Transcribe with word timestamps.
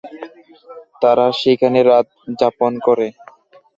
তারা 1.01 1.25
সেখানেই 1.39 1.85
রাত 1.89 2.07
যাপন 2.39 2.71
করে। 2.87 3.07